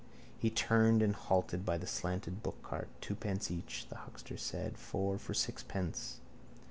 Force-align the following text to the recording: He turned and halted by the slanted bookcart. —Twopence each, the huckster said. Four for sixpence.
He 0.39 0.49
turned 0.49 1.03
and 1.03 1.13
halted 1.13 1.63
by 1.63 1.77
the 1.77 1.85
slanted 1.85 2.41
bookcart. 2.41 2.87
—Twopence 3.01 3.51
each, 3.51 3.85
the 3.89 3.97
huckster 3.97 4.35
said. 4.35 4.79
Four 4.79 5.19
for 5.19 5.35
sixpence. 5.35 6.17